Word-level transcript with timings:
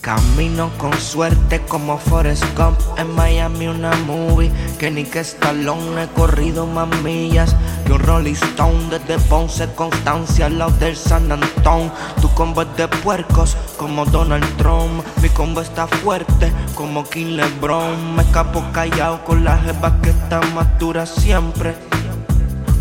Camino 0.00 0.70
con 0.78 0.92
suerte 1.00 1.60
como 1.62 1.98
Forrest 1.98 2.44
Gump 2.56 2.78
En 2.96 3.12
Miami 3.14 3.66
una 3.66 3.90
movie 4.06 4.50
Que 4.78 4.90
ni 4.90 5.02
que 5.04 5.18
Stallone 5.20 6.04
he 6.04 6.08
corrido 6.08 6.64
más 6.66 6.88
millas. 7.02 7.56
Que 7.84 7.92
un 7.92 7.98
Rolling 7.98 8.34
Stone 8.34 8.88
desde 8.90 9.18
Ponce, 9.28 9.68
Constancia 9.74 10.46
al 10.46 10.58
lado 10.58 10.70
del 10.78 10.96
San 10.96 11.32
Antón. 11.32 11.90
Tu 12.20 12.28
combo 12.34 12.62
es 12.62 12.76
de 12.76 12.86
puercos 12.86 13.56
como 13.76 14.04
Donald 14.06 14.46
Trump. 14.58 15.04
Mi 15.20 15.28
combo 15.30 15.60
está 15.60 15.88
fuerte 15.88 16.52
como 16.74 17.02
King 17.04 17.36
LeBron. 17.36 18.14
Me 18.14 18.22
escapo 18.22 18.62
callado 18.72 19.24
con 19.24 19.44
la 19.44 19.58
jeva 19.58 20.00
que 20.00 20.10
está 20.10 20.40
más 20.54 20.68
siempre 21.08 21.97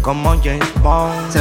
Como 0.08 0.42
James 0.42 0.74
Bond. 0.82 1.34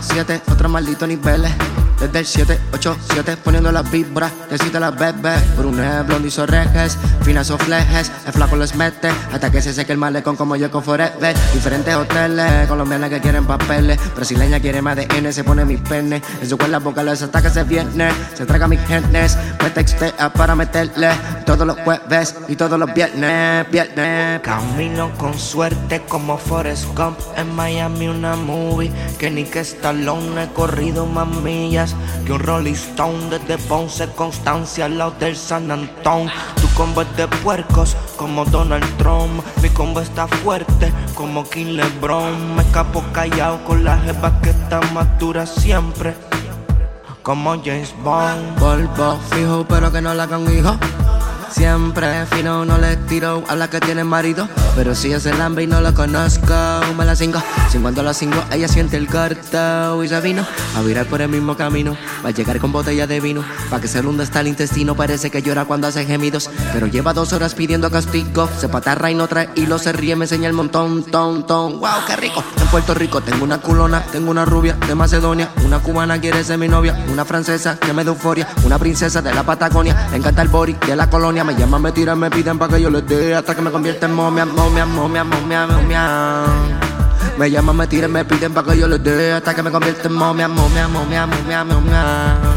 007, 0.00 0.40
otro 0.52 0.68
maldito 0.68 1.08
niveles 1.08 1.50
desde 2.00 2.18
el 2.18 2.26
787 2.26 3.36
poniendo 3.38 3.72
las 3.72 3.90
vibras, 3.90 4.32
necesita 4.50 4.80
las 4.80 4.96
bebés. 4.96 5.56
Brune, 5.56 6.02
blondizo 6.02 6.46
rejes, 6.46 6.98
finas 7.22 7.50
o 7.50 7.58
flejes. 7.58 8.10
El 8.26 8.32
flaco 8.32 8.56
les 8.56 8.74
mete 8.74 9.08
hasta 9.32 9.50
que 9.50 9.62
se 9.62 9.72
seque 9.72 9.92
el 9.92 9.98
malecón 9.98 10.36
como 10.36 10.56
yo 10.56 10.70
con 10.70 10.82
Forever. 10.82 11.36
Diferentes 11.54 11.94
hoteles, 11.94 12.66
colombianas 12.68 13.10
que 13.10 13.20
quieren 13.20 13.46
papeles. 13.46 13.98
Brasileña 14.14 14.60
quiere 14.60 14.82
más 14.82 14.96
de 14.96 15.08
N, 15.16 15.32
se 15.32 15.44
pone 15.44 15.64
mis 15.64 15.80
penes. 15.80 16.22
En 16.40 16.48
su 16.48 16.58
cuerda 16.58 16.78
boca 16.78 17.02
los 17.02 17.22
ataca 17.22 17.48
ese 17.48 17.64
viernes. 17.64 18.14
Se 18.34 18.46
traga 18.46 18.68
mis 18.68 18.80
genes, 18.86 19.36
me 19.62 19.70
textea 19.70 20.32
para 20.32 20.54
meterle. 20.54 21.10
Todos 21.44 21.66
los 21.66 21.78
jueves 21.80 22.34
y 22.48 22.56
todos 22.56 22.78
los 22.78 22.92
viernes, 22.92 23.70
viernes. 23.70 24.40
Camino 24.42 25.10
con 25.16 25.38
suerte 25.38 26.02
como 26.08 26.38
Forrest 26.38 26.86
Gump 26.96 27.18
en 27.36 27.54
Miami 27.54 28.08
una 28.08 28.36
movie 28.36 28.92
que 29.18 29.30
ni 29.30 29.44
que 29.44 29.60
Stallone 29.60 30.44
he 30.44 30.52
corrido 30.52 31.06
que 32.24 32.32
un 32.32 32.40
Rolling 32.40 32.72
Stone 32.72 33.30
desde 33.30 33.58
Ponce, 33.58 34.08
Constancia 34.08 34.86
al 34.86 34.98
lado 34.98 35.12
del 35.18 35.36
San 35.36 35.70
Antón. 35.70 36.28
Tu 36.60 36.68
combo 36.74 37.02
es 37.02 37.16
de 37.16 37.28
puercos 37.28 37.96
como 38.16 38.44
Donald 38.44 38.86
Trump. 38.96 39.42
Mi 39.62 39.68
combo 39.70 40.00
está 40.00 40.26
fuerte 40.26 40.92
como 41.14 41.48
King 41.48 41.76
LeBron. 41.76 42.56
Me 42.56 42.62
escapo 42.62 43.02
callado 43.12 43.62
con 43.64 43.84
la 43.84 43.98
jeva 43.98 44.40
que 44.40 44.50
está 44.50 44.80
más 44.92 45.06
siempre. 45.48 46.14
Como 47.22 47.50
James 47.62 47.94
Bond. 48.02 48.58
Volvo 48.58 49.18
fijo, 49.30 49.66
pero 49.68 49.92
que 49.92 50.00
no 50.00 50.14
la 50.14 50.24
hagan 50.24 50.44
hijo. 50.56 50.76
Siempre 51.50 52.26
fino, 52.26 52.64
no 52.64 52.78
le 52.78 52.96
tiro 52.96 53.42
a 53.48 53.56
la 53.56 53.68
que 53.68 53.80
tiene 53.80 54.04
marido. 54.04 54.48
Pero 54.74 54.94
si 54.94 55.12
es 55.12 55.24
el 55.26 55.40
hambre 55.40 55.64
y 55.64 55.66
no 55.66 55.80
lo 55.80 55.94
conozco, 55.94 56.54
me 56.96 57.04
la 57.04 57.16
cingo. 57.16 57.42
Si 57.70 57.78
cuando 57.78 58.02
la 58.02 58.12
cingo, 58.12 58.42
ella 58.52 58.68
siente 58.68 58.96
el 58.96 59.06
corto 59.06 60.04
y 60.04 60.08
ya 60.08 60.20
vino 60.20 60.46
a 60.76 60.82
virar 60.82 61.06
por 61.06 61.22
el 61.22 61.28
mismo 61.28 61.56
camino. 61.56 61.96
Va 62.24 62.28
a 62.28 62.32
llegar 62.32 62.58
con 62.58 62.72
botella 62.72 63.06
de 63.06 63.20
vino, 63.20 63.42
pa' 63.70 63.80
que 63.80 63.88
se 63.88 64.00
hunda 64.00 64.24
hasta 64.24 64.40
el 64.40 64.48
intestino. 64.48 64.94
Parece 64.94 65.30
que 65.30 65.40
llora 65.42 65.64
cuando 65.64 65.86
hace 65.86 66.04
gemidos. 66.04 66.50
Pero 66.72 66.86
lleva 66.86 67.14
dos 67.14 67.32
horas 67.32 67.54
pidiendo 67.54 67.90
castigo. 67.90 68.48
Se 68.58 68.68
patarra 68.68 69.10
y 69.10 69.14
no 69.14 69.28
trae 69.28 69.48
hilo, 69.54 69.78
se 69.78 69.92
ríe, 69.92 70.16
me 70.16 70.24
enseña 70.24 70.48
el 70.48 70.54
montón, 70.54 71.04
ton, 71.04 71.46
ton. 71.46 71.80
Wow, 71.80 72.04
qué 72.06 72.16
rico. 72.16 72.44
En 72.60 72.66
Puerto 72.68 72.94
Rico 72.94 73.20
tengo 73.20 73.44
una 73.44 73.58
culona, 73.58 74.02
tengo 74.12 74.30
una 74.30 74.44
rubia 74.44 74.74
de 74.86 74.94
Macedonia. 74.94 75.50
Una 75.64 75.78
cubana 75.78 76.20
quiere 76.20 76.44
ser 76.44 76.58
mi 76.58 76.68
novia, 76.68 77.04
una 77.10 77.24
francesa 77.24 77.78
que 77.78 77.92
me 77.92 78.04
da 78.04 78.10
euforia. 78.10 78.48
Una 78.64 78.78
princesa 78.78 79.22
de 79.22 79.32
la 79.32 79.42
Patagonia, 79.42 80.08
me 80.10 80.18
encanta 80.18 80.42
el 80.42 80.48
body 80.48 80.76
de 80.86 80.96
la 80.96 81.08
colonia. 81.08 81.35
Me 81.44 81.54
llaman, 81.54 81.82
me 81.82 81.92
tiran, 81.92 82.18
me 82.18 82.30
piden 82.30 82.58
pa' 82.58 82.66
que 82.66 82.80
yo 82.80 82.88
les 82.88 83.06
dé 83.06 83.34
hasta 83.34 83.54
que 83.54 83.60
me 83.60 83.70
convierta 83.70 84.06
en 84.06 84.14
momia, 84.14 84.46
momia, 84.46 84.86
momia, 84.86 85.22
momia, 85.22 85.66
momia. 85.66 86.44
Me 87.38 87.50
llaman, 87.50 87.76
me 87.76 87.86
tiran, 87.86 88.10
me 88.10 88.24
piden 88.24 88.54
pa' 88.54 88.64
que 88.64 88.78
yo 88.78 88.88
les 88.88 89.04
dé 89.04 89.32
hasta 89.34 89.54
que 89.54 89.62
me 89.62 89.70
convierta 89.70 90.08
en 90.08 90.14
momia, 90.14 90.48
momia, 90.48 90.88
momia, 90.88 91.26
momia, 91.26 91.62
momia. 91.62 92.55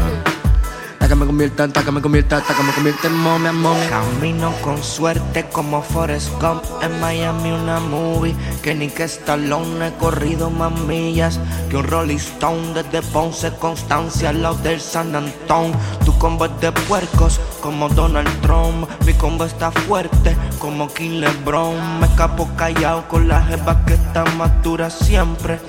Me 1.20 1.26
convierta, 1.26 1.64
hasta 1.64 1.84
que 1.84 1.92
me 1.92 2.00
convierta, 2.00 2.38
hasta 2.38 2.54
que 2.54 2.62
me 2.62 2.72
convierta 2.72 3.08
en 3.08 3.14
momia, 3.18 3.52
momia. 3.52 3.90
Camino 3.90 4.54
con 4.62 4.82
suerte 4.82 5.44
como 5.52 5.82
Forrest 5.82 6.30
Gump 6.40 6.64
en 6.80 6.98
Miami 6.98 7.52
una 7.52 7.78
movie 7.78 8.34
que 8.62 8.74
ni 8.74 8.88
que 8.88 9.04
Stallone 9.04 9.88
he 9.88 9.92
corrido 9.98 10.48
más 10.48 10.72
millas 10.72 11.38
que 11.68 11.76
un 11.76 11.86
Rolling 11.86 12.16
Stone 12.16 12.72
desde 12.72 13.02
Ponce, 13.02 13.52
Constancia 13.58 14.30
al 14.30 14.40
lado 14.40 14.54
del 14.62 14.80
San 14.80 15.14
Antón. 15.14 15.72
Tu 16.06 16.16
combo 16.16 16.46
es 16.46 16.58
de 16.62 16.72
puercos 16.72 17.38
como 17.60 17.90
Donald 17.90 18.40
Trump. 18.40 18.88
Mi 19.04 19.12
combo 19.12 19.44
está 19.44 19.70
fuerte 19.70 20.34
como 20.58 20.88
King 20.88 21.20
LeBron. 21.20 22.00
Me 22.00 22.06
escapo 22.06 22.48
callado 22.56 23.06
con 23.08 23.28
la 23.28 23.42
jeva 23.42 23.84
que 23.84 23.92
está 23.92 24.24
más 24.38 24.50
siempre 24.90 25.60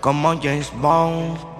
como 0.00 0.40
James 0.40 0.70
Bond. 0.80 1.53